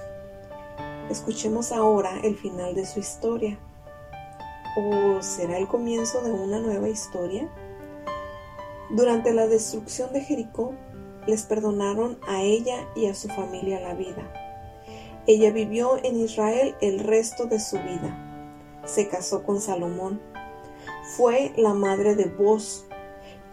Escuchemos 1.10 1.72
ahora 1.72 2.12
el 2.24 2.36
final 2.36 2.76
de 2.76 2.86
su 2.86 3.00
historia. 3.00 3.58
¿O 4.78 5.22
será 5.22 5.58
el 5.58 5.68
comienzo 5.68 6.22
de 6.22 6.32
una 6.32 6.60
nueva 6.60 6.88
historia? 6.90 7.50
Durante 8.92 9.34
la 9.34 9.48
destrucción 9.48 10.14
de 10.14 10.22
Jericó, 10.22 10.74
les 11.26 11.44
perdonaron 11.44 12.20
a 12.28 12.42
ella 12.42 12.88
y 12.96 13.08
a 13.08 13.16
su 13.16 13.28
familia 13.30 13.80
la 13.80 13.94
vida. 13.94 14.32
Ella 15.28 15.52
vivió 15.52 16.04
en 16.04 16.20
Israel 16.20 16.76
el 16.82 17.00
resto 17.00 17.46
de 17.46 17.60
su 17.60 17.78
vida. 17.78 18.82
Se 18.86 19.08
casó 19.08 19.44
con 19.44 19.62
Salomón. 19.62 20.20
Fue 21.16 21.54
la 21.58 21.74
madre 21.74 22.16
de 22.16 22.26
Boz, 22.26 22.86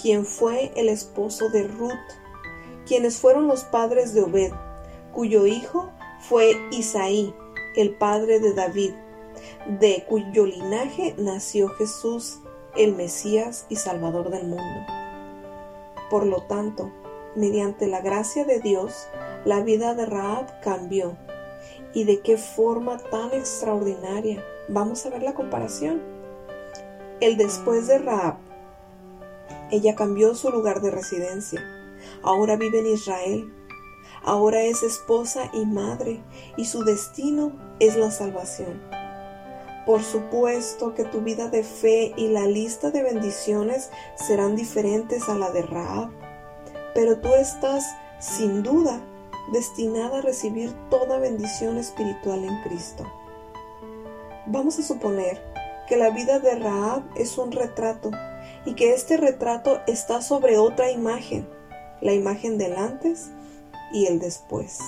quien 0.00 0.24
fue 0.24 0.72
el 0.76 0.88
esposo 0.88 1.48
de 1.48 1.66
Ruth, 1.66 1.92
quienes 2.86 3.18
fueron 3.18 3.48
los 3.48 3.64
padres 3.64 4.14
de 4.14 4.22
Obed, 4.22 4.52
cuyo 5.12 5.46
hijo 5.46 5.90
fue 6.20 6.56
Isaí, 6.70 7.34
el 7.76 7.96
padre 7.96 8.40
de 8.40 8.52
David, 8.52 8.92
de 9.80 10.04
cuyo 10.08 10.46
linaje 10.46 11.14
nació 11.18 11.68
Jesús, 11.70 12.40
el 12.76 12.94
Mesías 12.94 13.66
y 13.68 13.76
Salvador 13.76 14.30
del 14.30 14.46
mundo. 14.46 14.86
Por 16.10 16.26
lo 16.26 16.42
tanto, 16.42 16.92
mediante 17.34 17.86
la 17.86 18.00
gracia 18.00 18.44
de 18.44 18.60
Dios, 18.60 19.08
la 19.44 19.60
vida 19.60 19.94
de 19.94 20.06
Raab 20.06 20.60
cambió. 20.60 21.16
¿Y 21.94 22.04
de 22.04 22.20
qué 22.20 22.36
forma 22.36 22.98
tan 22.98 23.32
extraordinaria? 23.32 24.44
Vamos 24.68 25.06
a 25.06 25.10
ver 25.10 25.22
la 25.22 25.34
comparación. 25.34 26.15
El 27.20 27.36
después 27.36 27.86
de 27.86 27.98
Raab. 27.98 28.36
Ella 29.70 29.94
cambió 29.94 30.34
su 30.34 30.50
lugar 30.50 30.80
de 30.80 30.90
residencia. 30.90 31.60
Ahora 32.22 32.56
vive 32.56 32.80
en 32.80 32.86
Israel. 32.86 33.52
Ahora 34.22 34.62
es 34.62 34.82
esposa 34.82 35.50
y 35.52 35.66
madre 35.66 36.22
y 36.56 36.64
su 36.64 36.84
destino 36.84 37.52
es 37.80 37.96
la 37.96 38.10
salvación. 38.10 38.82
Por 39.86 40.02
supuesto 40.02 40.94
que 40.94 41.04
tu 41.04 41.20
vida 41.20 41.48
de 41.48 41.62
fe 41.62 42.12
y 42.16 42.28
la 42.28 42.46
lista 42.46 42.90
de 42.90 43.02
bendiciones 43.02 43.90
serán 44.16 44.56
diferentes 44.56 45.28
a 45.28 45.36
la 45.36 45.50
de 45.50 45.62
Raab 45.62 46.10
pero 46.96 47.18
tú 47.18 47.28
estás 47.34 47.94
sin 48.18 48.62
duda 48.62 49.02
destinada 49.52 50.18
a 50.18 50.22
recibir 50.22 50.72
toda 50.88 51.18
bendición 51.18 51.76
espiritual 51.76 52.42
en 52.42 52.62
Cristo. 52.62 53.04
Vamos 54.46 54.78
a 54.78 54.82
suponer 54.82 55.42
que 55.86 55.96
la 55.96 56.10
vida 56.10 56.38
de 56.38 56.56
Raab 56.56 57.02
es 57.16 57.38
un 57.38 57.52
retrato 57.52 58.10
y 58.64 58.74
que 58.74 58.92
este 58.92 59.16
retrato 59.16 59.80
está 59.86 60.22
sobre 60.22 60.58
otra 60.58 60.90
imagen, 60.90 61.48
la 62.00 62.12
imagen 62.12 62.58
del 62.58 62.76
antes 62.76 63.30
y 63.92 64.06
el 64.06 64.18
después. 64.18 64.78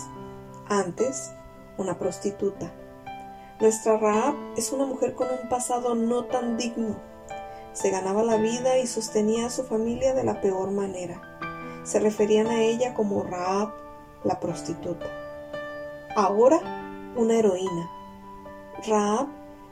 Antes, 0.68 1.32
una 1.76 1.98
prostituta. 1.98 2.72
Nuestra 3.60 3.96
Raab 3.96 4.34
es 4.56 4.72
una 4.72 4.86
mujer 4.86 5.14
con 5.14 5.28
un 5.30 5.48
pasado 5.48 5.94
no 5.94 6.24
tan 6.24 6.56
digno. 6.56 6.96
Se 7.72 7.90
ganaba 7.90 8.22
la 8.22 8.36
vida 8.36 8.78
y 8.78 8.86
sostenía 8.86 9.46
a 9.46 9.50
su 9.50 9.64
familia 9.64 10.14
de 10.14 10.24
la 10.24 10.40
peor 10.40 10.70
manera 10.70 11.22
se 11.88 12.00
referían 12.00 12.48
a 12.48 12.60
ella 12.60 12.92
como 12.92 13.22
Raab, 13.22 13.70
la 14.22 14.38
prostituta. 14.40 15.06
Ahora, 16.14 16.60
una 17.16 17.38
heroína. 17.38 17.90
Raab 18.86 19.26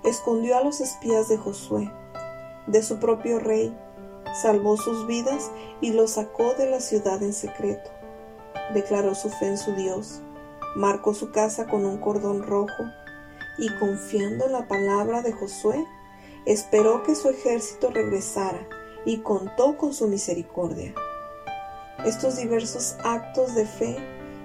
escondió 0.06 0.56
a 0.56 0.62
los 0.62 0.80
espías 0.80 1.28
de 1.28 1.36
Josué, 1.36 1.90
de 2.66 2.82
su 2.82 2.98
propio 2.98 3.38
rey, 3.38 3.76
salvó 4.40 4.76
sus 4.76 5.06
vidas 5.06 5.50
y 5.80 5.92
los 5.92 6.12
sacó 6.12 6.54
de 6.54 6.70
la 6.70 6.80
ciudad 6.80 7.22
en 7.22 7.32
secreto. 7.32 7.90
Declaró 8.72 9.14
su 9.14 9.30
fe 9.30 9.48
en 9.48 9.58
su 9.58 9.74
Dios, 9.74 10.22
marcó 10.74 11.14
su 11.14 11.30
casa 11.30 11.66
con 11.66 11.84
un 11.84 11.98
cordón 11.98 12.42
rojo 12.42 12.84
y 13.58 13.68
confiando 13.78 14.46
en 14.46 14.52
la 14.52 14.68
palabra 14.68 15.22
de 15.22 15.32
Josué, 15.32 15.84
esperó 16.44 17.02
que 17.02 17.14
su 17.14 17.28
ejército 17.28 17.90
regresara 17.90 18.66
y 19.04 19.18
contó 19.18 19.76
con 19.76 19.92
su 19.92 20.06
misericordia. 20.08 20.94
Estos 22.04 22.36
diversos 22.36 22.96
actos 23.04 23.54
de 23.54 23.66
fe 23.66 23.96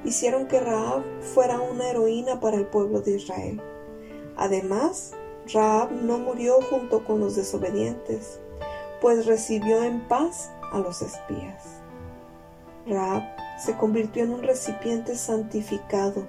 hicieron 0.03 0.47
que 0.47 0.59
Raab 0.59 1.03
fuera 1.21 1.59
una 1.59 1.89
heroína 1.89 2.39
para 2.39 2.57
el 2.57 2.65
pueblo 2.65 3.01
de 3.01 3.11
Israel. 3.17 3.61
Además, 4.37 5.11
Raab 5.53 5.91
no 5.91 6.17
murió 6.19 6.61
junto 6.69 7.03
con 7.03 7.19
los 7.19 7.35
desobedientes, 7.35 8.39
pues 9.01 9.25
recibió 9.25 9.83
en 9.83 10.01
paz 10.07 10.51
a 10.71 10.79
los 10.79 11.01
espías. 11.01 11.63
Raab 12.87 13.23
se 13.63 13.77
convirtió 13.77 14.23
en 14.23 14.31
un 14.31 14.43
recipiente 14.43 15.15
santificado. 15.15 16.27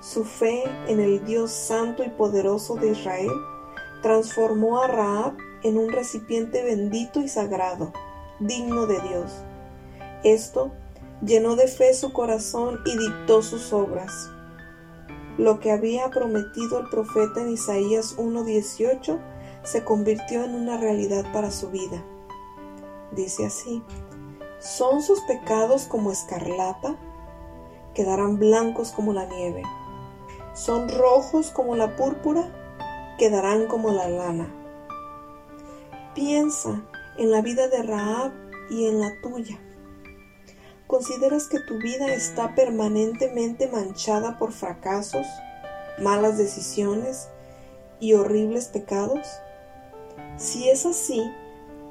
Su 0.00 0.24
fe 0.24 0.64
en 0.86 1.00
el 1.00 1.24
Dios 1.24 1.50
santo 1.50 2.04
y 2.04 2.08
poderoso 2.10 2.76
de 2.76 2.90
Israel 2.90 3.30
transformó 4.02 4.80
a 4.82 4.88
Raab 4.88 5.36
en 5.62 5.78
un 5.78 5.90
recipiente 5.90 6.62
bendito 6.62 7.20
y 7.20 7.28
sagrado, 7.28 7.92
digno 8.38 8.86
de 8.86 9.00
Dios 9.00 9.32
esto 10.24 10.72
llenó 11.22 11.54
de 11.54 11.68
fe 11.68 11.94
su 11.94 12.12
corazón 12.12 12.80
y 12.86 12.96
dictó 12.96 13.42
sus 13.42 13.72
obras. 13.72 14.30
Lo 15.38 15.58
que 15.58 15.72
había 15.72 16.10
prometido 16.10 16.78
el 16.78 16.88
profeta 16.88 17.40
en 17.40 17.50
Isaías 17.50 18.16
1.18 18.16 19.18
se 19.64 19.82
convirtió 19.82 20.44
en 20.44 20.54
una 20.54 20.76
realidad 20.76 21.24
para 21.32 21.50
su 21.50 21.70
vida. 21.70 22.04
dice 23.10 23.46
así, 23.46 23.82
son 24.60 25.02
sus 25.02 25.20
pecados 25.22 25.84
como 25.86 26.10
escarlata, 26.10 26.96
quedarán 27.94 28.38
blancos 28.38 28.92
como 28.92 29.12
la 29.12 29.26
nieve, 29.26 29.62
son 30.54 30.88
rojos 30.88 31.50
como 31.50 31.74
la 31.76 31.96
púrpura, 31.96 32.48
quedarán 33.18 33.66
como 33.66 33.90
la 33.90 34.08
lana. 34.08 34.48
Piensa 36.14 36.82
en 37.18 37.30
la 37.30 37.40
vida 37.40 37.68
de 37.68 37.82
Raab 37.82 38.32
y 38.70 38.86
en 38.86 39.00
la 39.00 39.10
tuya. 39.20 39.60
¿Consideras 40.94 41.48
que 41.48 41.58
tu 41.58 41.78
vida 41.78 42.14
está 42.14 42.54
permanentemente 42.54 43.66
manchada 43.66 44.38
por 44.38 44.52
fracasos, 44.52 45.26
malas 45.98 46.38
decisiones 46.38 47.30
y 47.98 48.12
horribles 48.12 48.66
pecados? 48.66 49.26
Si 50.36 50.70
es 50.70 50.86
así, 50.86 51.20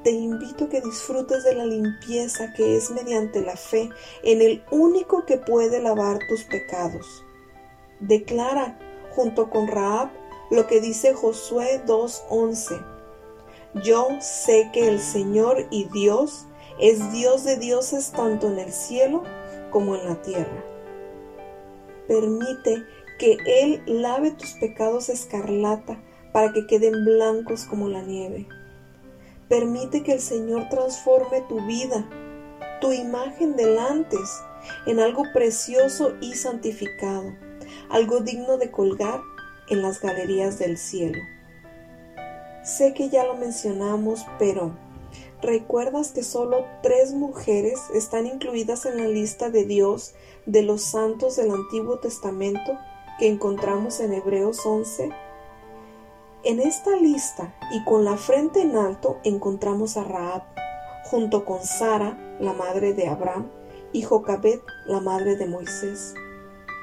te 0.04 0.10
invito 0.10 0.64
a 0.64 0.68
que 0.70 0.80
disfrutes 0.80 1.44
de 1.44 1.54
la 1.54 1.66
limpieza 1.66 2.54
que 2.56 2.78
es 2.78 2.90
mediante 2.92 3.42
la 3.42 3.56
fe 3.56 3.90
en 4.22 4.40
el 4.40 4.64
único 4.70 5.26
que 5.26 5.36
puede 5.36 5.82
lavar 5.82 6.18
tus 6.26 6.44
pecados. 6.44 7.06
Declara 8.00 8.78
junto 9.14 9.50
con 9.50 9.68
Raab 9.68 10.08
lo 10.50 10.66
que 10.66 10.80
dice 10.80 11.12
Josué 11.12 11.82
2.11. 11.84 12.82
Yo 13.84 14.08
sé 14.22 14.70
que 14.72 14.88
el 14.88 14.98
Señor 14.98 15.66
y 15.70 15.90
Dios 15.90 16.46
es 16.78 17.12
Dios 17.12 17.44
de 17.44 17.56
dioses 17.56 18.12
tanto 18.12 18.48
en 18.48 18.58
el 18.58 18.72
cielo 18.72 19.22
como 19.70 19.96
en 19.96 20.06
la 20.06 20.20
tierra. 20.22 20.64
Permite 22.08 22.84
que 23.18 23.36
Él 23.46 23.82
lave 23.86 24.32
tus 24.32 24.52
pecados 24.54 25.08
escarlata 25.08 26.02
para 26.32 26.52
que 26.52 26.66
queden 26.66 27.04
blancos 27.04 27.64
como 27.64 27.88
la 27.88 28.02
nieve. 28.02 28.46
Permite 29.48 30.02
que 30.02 30.12
el 30.12 30.20
Señor 30.20 30.68
transforme 30.68 31.42
tu 31.48 31.64
vida, 31.66 32.08
tu 32.80 32.92
imagen 32.92 33.56
del 33.56 33.78
antes, 33.78 34.42
en 34.86 34.98
algo 34.98 35.24
precioso 35.32 36.14
y 36.20 36.34
santificado, 36.34 37.34
algo 37.90 38.20
digno 38.20 38.56
de 38.56 38.70
colgar 38.70 39.20
en 39.68 39.82
las 39.82 40.00
galerías 40.00 40.58
del 40.58 40.76
cielo. 40.76 41.22
Sé 42.64 42.94
que 42.94 43.10
ya 43.10 43.24
lo 43.24 43.34
mencionamos, 43.34 44.26
pero 44.38 44.74
¿recuerdas 45.44 46.12
que 46.12 46.22
solo 46.22 46.64
tres 46.82 47.12
mujeres 47.12 47.80
están 47.92 48.26
incluidas 48.26 48.86
en 48.86 48.96
la 48.96 49.06
lista 49.06 49.50
de 49.50 49.64
Dios 49.64 50.14
de 50.46 50.62
los 50.62 50.82
santos 50.82 51.36
del 51.36 51.50
Antiguo 51.50 51.98
Testamento 51.98 52.78
que 53.18 53.28
encontramos 53.28 54.00
en 54.00 54.12
Hebreos 54.12 54.64
11? 54.64 55.10
En 56.44 56.60
esta 56.60 56.96
lista 56.96 57.54
y 57.72 57.84
con 57.84 58.04
la 58.04 58.16
frente 58.16 58.62
en 58.62 58.76
alto 58.76 59.18
encontramos 59.24 59.96
a 59.96 60.04
Raab, 60.04 60.42
junto 61.04 61.44
con 61.44 61.62
Sara, 61.62 62.36
la 62.40 62.52
madre 62.52 62.94
de 62.94 63.08
Abraham, 63.08 63.50
y 63.92 64.02
Jocabet, 64.02 64.62
la 64.86 65.00
madre 65.00 65.36
de 65.36 65.46
Moisés. 65.46 66.14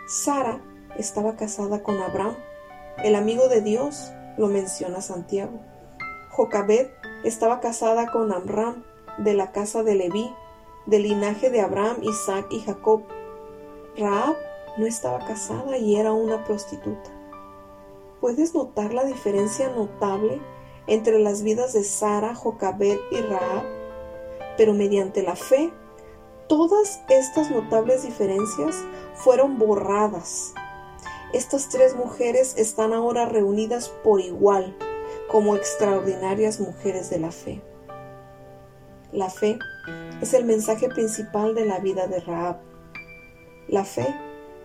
Sara 0.07 0.61
estaba 0.97 1.35
casada 1.35 1.83
con 1.83 1.99
Abraham, 1.99 2.35
el 3.03 3.15
amigo 3.15 3.47
de 3.47 3.61
Dios, 3.61 4.11
lo 4.37 4.47
menciona 4.47 5.01
Santiago. 5.01 5.59
Jocabet 6.31 6.91
estaba 7.23 7.59
casada 7.59 8.11
con 8.11 8.31
Amram, 8.31 8.83
de 9.17 9.33
la 9.33 9.51
casa 9.51 9.83
de 9.83 9.95
Leví, 9.95 10.33
del 10.85 11.03
linaje 11.03 11.49
de 11.49 11.61
Abraham, 11.61 11.97
Isaac 12.01 12.47
y 12.49 12.61
Jacob. 12.61 13.03
Raab 13.97 14.35
no 14.77 14.85
estaba 14.85 15.19
casada 15.25 15.77
y 15.77 15.95
era 15.97 16.13
una 16.13 16.43
prostituta. 16.45 17.09
¿Puedes 18.19 18.53
notar 18.53 18.93
la 18.93 19.03
diferencia 19.03 19.69
notable 19.69 20.41
entre 20.87 21.19
las 21.19 21.43
vidas 21.43 21.73
de 21.73 21.83
Sara, 21.83 22.33
Jocabet 22.35 22.99
y 23.11 23.17
Raab? 23.21 23.63
Pero 24.57 24.73
mediante 24.73 25.23
la 25.23 25.35
fe, 25.35 25.71
todas 26.47 27.01
estas 27.09 27.51
notables 27.51 28.03
diferencias 28.03 28.83
fueron 29.15 29.57
borradas. 29.59 30.53
Estas 31.33 31.69
tres 31.69 31.95
mujeres 31.95 32.55
están 32.57 32.93
ahora 32.93 33.25
reunidas 33.25 33.89
por 34.03 34.19
igual 34.19 34.75
como 35.31 35.55
extraordinarias 35.55 36.59
mujeres 36.59 37.09
de 37.09 37.17
la 37.17 37.31
fe. 37.31 37.61
La 39.13 39.29
fe 39.29 39.57
es 40.21 40.33
el 40.33 40.43
mensaje 40.43 40.89
principal 40.89 41.55
de 41.55 41.65
la 41.65 41.79
vida 41.79 42.07
de 42.07 42.19
Raab. 42.19 42.57
La 43.69 43.85
fe 43.85 44.13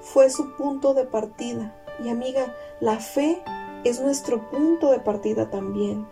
fue 0.00 0.28
su 0.28 0.56
punto 0.56 0.92
de 0.92 1.04
partida 1.04 1.80
y 2.02 2.08
amiga, 2.08 2.52
la 2.80 2.98
fe 2.98 3.40
es 3.84 4.00
nuestro 4.00 4.50
punto 4.50 4.90
de 4.90 4.98
partida 4.98 5.50
también. 5.50 6.04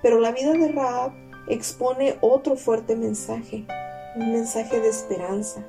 Pero 0.00 0.18
la 0.18 0.32
vida 0.32 0.52
de 0.52 0.72
Raab 0.72 1.12
expone 1.46 2.16
otro 2.22 2.56
fuerte 2.56 2.96
mensaje, 2.96 3.66
un 4.16 4.32
mensaje 4.32 4.80
de 4.80 4.88
esperanza. 4.88 5.62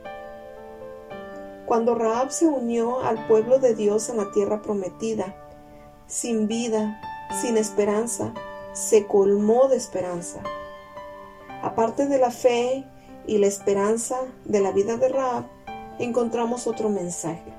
Cuando 1.66 1.96
Raab 1.96 2.32
se 2.32 2.48
unió 2.48 3.02
al 3.02 3.28
pueblo 3.28 3.60
de 3.60 3.76
Dios 3.76 4.08
en 4.08 4.18
la 4.18 4.32
tierra 4.32 4.62
prometida, 4.62 5.36
sin 6.08 6.48
vida, 6.48 7.00
sin 7.42 7.58
esperanza, 7.58 8.34
se 8.74 9.06
colmó 9.06 9.68
de 9.68 9.78
esperanza. 9.78 10.42
Aparte 11.62 12.08
de 12.08 12.18
la 12.18 12.32
fe 12.32 12.86
y 13.26 13.38
la 13.38 13.48
esperanza 13.48 14.18
de 14.46 14.60
la 14.60 14.72
vida 14.72 14.98
de 14.98 15.10
Raab, 15.10 15.46
encontramos 16.00 16.68
otro 16.68 16.90
mensaje. 16.90 17.54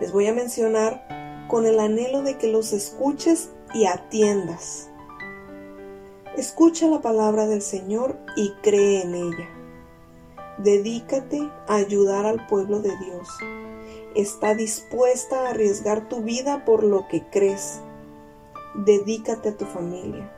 Les 0.00 0.12
voy 0.12 0.26
a 0.26 0.34
mencionar 0.34 1.46
con 1.48 1.66
el 1.66 1.80
anhelo 1.80 2.22
de 2.22 2.38
que 2.38 2.48
los 2.48 2.72
escuches 2.72 3.50
y 3.74 3.86
atiendas. 3.86 4.88
Escucha 6.36 6.86
la 6.86 7.00
palabra 7.00 7.46
del 7.46 7.60
Señor 7.60 8.18
y 8.36 8.52
cree 8.62 9.02
en 9.02 9.14
ella. 9.14 9.48
Dedícate 10.58 11.50
a 11.68 11.74
ayudar 11.76 12.26
al 12.26 12.46
pueblo 12.46 12.80
de 12.80 12.96
Dios. 12.98 13.28
Está 14.14 14.54
dispuesta 14.54 15.46
a 15.46 15.50
arriesgar 15.50 16.08
tu 16.08 16.22
vida 16.22 16.64
por 16.64 16.84
lo 16.84 17.08
que 17.08 17.24
crees. 17.30 17.80
Dedícate 18.74 19.50
a 19.50 19.56
tu 19.56 19.64
familia. 19.64 20.32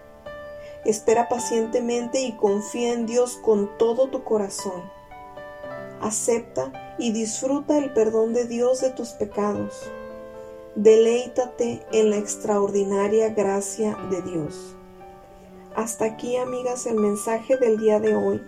Espera 0.84 1.28
pacientemente 1.28 2.20
y 2.20 2.36
confía 2.36 2.92
en 2.92 3.06
Dios 3.06 3.38
con 3.42 3.70
todo 3.78 4.08
tu 4.08 4.24
corazón 4.24 4.82
acepta 6.02 6.72
y 6.98 7.12
disfruta 7.12 7.78
el 7.78 7.92
perdón 7.92 8.34
de 8.34 8.44
Dios 8.44 8.80
de 8.80 8.90
tus 8.90 9.10
pecados. 9.10 9.90
Deleítate 10.74 11.82
en 11.92 12.10
la 12.10 12.16
extraordinaria 12.16 13.30
gracia 13.30 13.96
de 14.10 14.22
Dios. 14.22 14.74
Hasta 15.74 16.04
aquí, 16.04 16.36
amigas, 16.36 16.86
el 16.86 16.96
mensaje 16.96 17.56
del 17.56 17.78
día 17.78 18.00
de 18.00 18.14
hoy. 18.14 18.42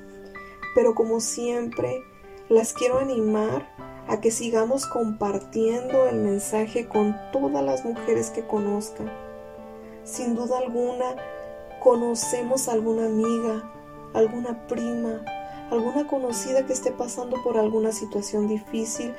Pero 0.74 0.94
como 0.94 1.20
siempre, 1.20 2.02
las 2.48 2.72
quiero 2.72 2.98
animar 2.98 3.68
a 4.08 4.20
que 4.20 4.30
sigamos 4.30 4.86
compartiendo 4.86 6.06
el 6.08 6.16
mensaje 6.16 6.86
con 6.88 7.16
todas 7.32 7.64
las 7.64 7.84
mujeres 7.84 8.30
que 8.30 8.46
conozcan. 8.46 9.10
Sin 10.04 10.34
duda 10.34 10.58
alguna, 10.58 11.16
conocemos 11.82 12.68
a 12.68 12.72
alguna 12.72 13.06
amiga, 13.06 13.70
alguna 14.12 14.66
prima, 14.66 15.24
alguna 15.70 16.06
conocida 16.06 16.66
que 16.66 16.72
esté 16.72 16.92
pasando 16.92 17.42
por 17.42 17.56
alguna 17.56 17.90
situación 17.90 18.46
difícil 18.48 19.14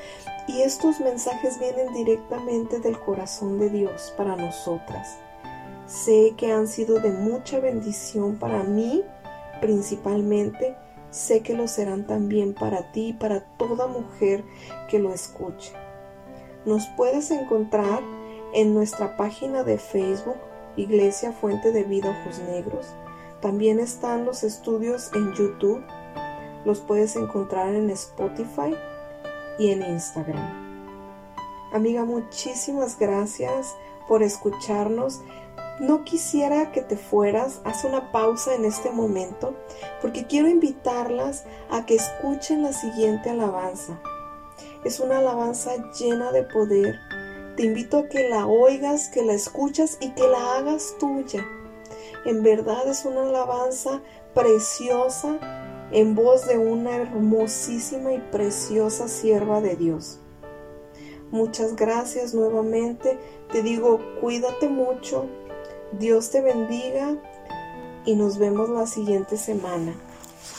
y 0.48 0.62
estos 0.62 1.00
mensajes 1.00 1.60
vienen 1.60 1.94
directamente 1.94 2.80
del 2.80 3.00
corazón 3.00 3.60
de 3.60 3.70
Dios 3.70 4.14
para 4.16 4.36
nosotras. 4.36 5.18
Sé 5.88 6.34
que 6.38 6.52
han 6.52 6.68
sido 6.68 7.00
de 7.00 7.12
mucha 7.12 7.60
bendición 7.60 8.38
para 8.38 8.64
mí 8.64 9.04
principalmente, 9.62 10.76
sé 11.10 11.42
que 11.42 11.56
lo 11.56 11.68
serán 11.68 12.06
también 12.06 12.54
para 12.54 12.92
ti 12.92 13.10
y 13.10 13.14
para 13.14 13.42
toda 13.58 13.88
mujer 13.88 14.44
que 14.90 15.00
lo 15.00 15.14
escuche. 15.14 15.74
Nos 16.66 16.86
puedes 16.98 17.32
encontrar 17.32 18.02
en 18.54 18.74
nuestra 18.74 19.18
página 19.18 19.64
de 19.64 19.78
Facebook 19.78 20.38
Iglesia 20.78 21.32
Fuente 21.32 21.72
de 21.72 21.84
Vida 21.84 22.10
Ojos 22.22 22.40
Negros. 22.40 22.88
También 23.42 23.80
están 23.80 24.26
los 24.26 24.44
estudios 24.44 25.12
en 25.14 25.34
YouTube 25.34 25.84
los 26.66 26.80
puedes 26.80 27.16
encontrar 27.16 27.74
en 27.76 27.90
Spotify 27.92 28.76
y 29.58 29.70
en 29.70 29.84
Instagram. 29.84 30.66
Amiga, 31.72 32.04
muchísimas 32.04 32.98
gracias 33.00 33.76
por 34.08 34.24
escucharnos. 34.24 35.22
No 35.80 36.04
quisiera 36.04 36.72
que 36.72 36.82
te 36.82 36.98
fueras, 36.98 37.62
haz 37.66 37.84
una 37.84 38.12
pausa 38.12 38.56
en 38.56 38.66
este 38.66 38.92
momento, 38.92 39.54
porque 40.02 40.26
quiero 40.26 40.48
invitarlas 40.48 41.46
a 41.70 41.86
que 41.86 41.96
escuchen 41.96 42.64
la 42.64 42.74
siguiente 42.74 43.30
alabanza. 43.30 44.00
Es 44.84 45.00
una 45.00 45.20
alabanza 45.20 45.72
llena 46.00 46.32
de 46.32 46.44
poder. 46.44 47.00
Te 47.56 47.64
invito 47.64 48.00
a 48.00 48.10
que 48.10 48.28
la 48.28 48.48
oigas, 48.48 49.08
que 49.08 49.24
la 49.24 49.34
escuchas 49.34 49.98
y 50.02 50.12
que 50.12 50.28
la 50.28 50.58
hagas 50.58 50.96
tuya. 51.00 51.48
En 52.26 52.44
verdad 52.44 52.88
es 52.88 53.06
una 53.06 53.22
alabanza 53.22 54.02
preciosa 54.34 55.40
en 55.92 56.16
voz 56.16 56.48
de 56.48 56.58
una 56.58 56.98
hermosísima 56.98 58.12
y 58.12 58.20
preciosa 58.20 59.08
sierva 59.08 59.62
de 59.62 59.78
Dios. 59.78 60.20
Muchas 61.32 61.76
gracias 61.78 62.34
nuevamente. 62.34 63.18
Te 63.52 63.64
digo, 63.64 64.02
cuídate 64.20 64.68
mucho. 64.68 65.26
Dios 65.94 66.32
te 66.32 66.42
bendiga 66.42 67.16
y 68.06 68.16
nos 68.16 68.38
vemos 68.38 68.70
la 68.70 68.86
siguiente 68.86 69.38
semana, 69.38 69.94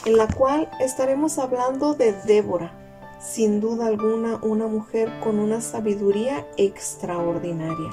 en 0.06 0.16
la 0.16 0.28
cual 0.28 0.70
estaremos 0.80 1.38
hablando 1.38 1.94
de 1.94 2.12
Débora, 2.24 2.72
sin 3.18 3.60
duda 3.60 3.86
alguna 3.86 4.38
una 4.42 4.66
mujer 4.66 5.10
con 5.20 5.38
una 5.38 5.60
sabiduría 5.60 6.46
extraordinaria. 6.56 7.90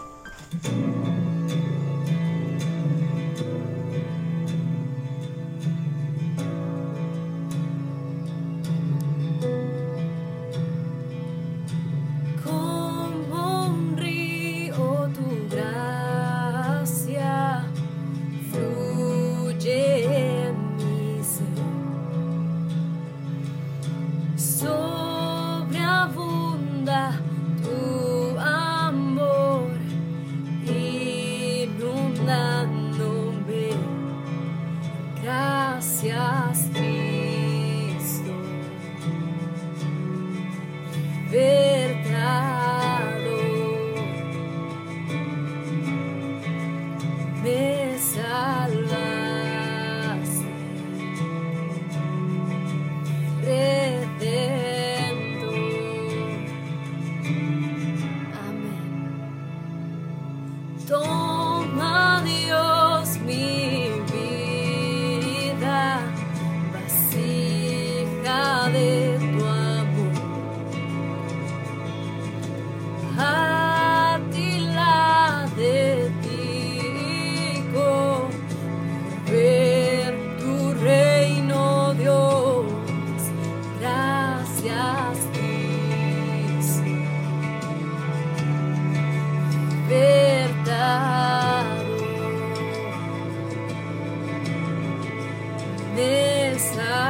inside. 96.71 97.02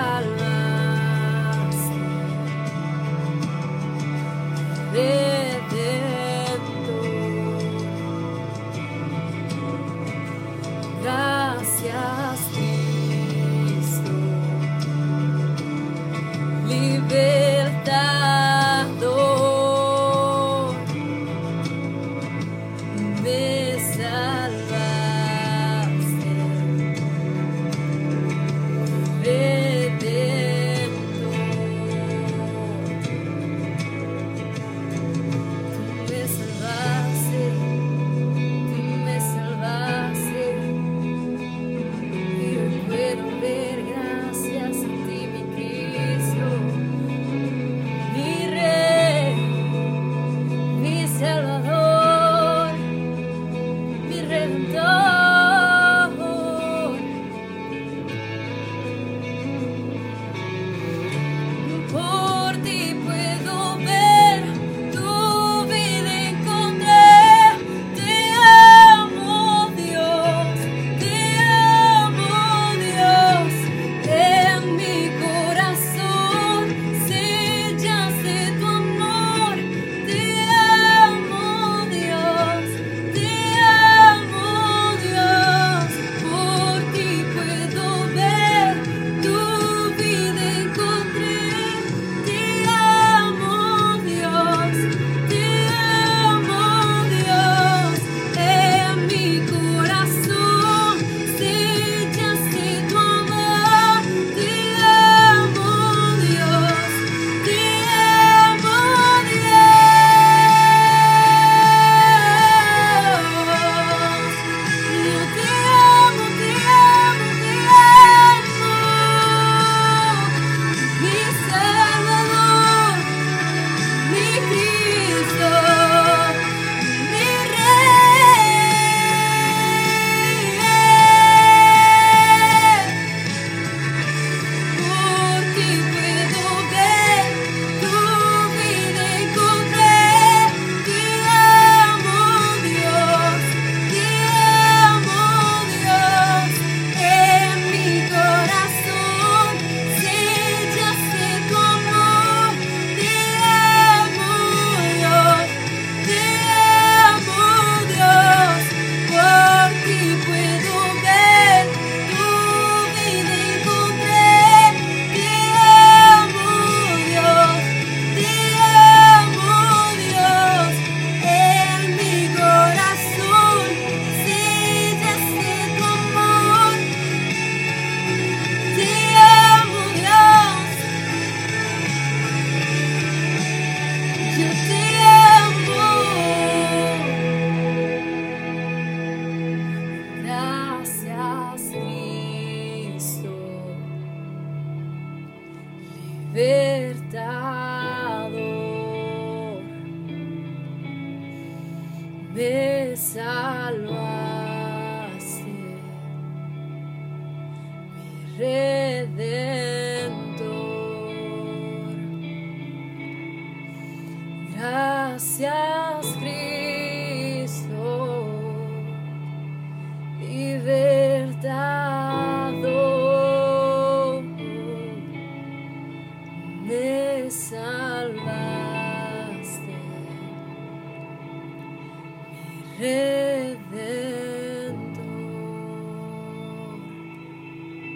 libertar. 196.33 197.72